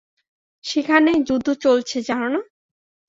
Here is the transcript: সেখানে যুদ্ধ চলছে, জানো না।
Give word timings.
সেখানে 0.63 1.11
যুদ্ধ 1.27 1.47
চলছে, 1.63 1.97
জানো 2.01 2.27
না। 2.29 2.41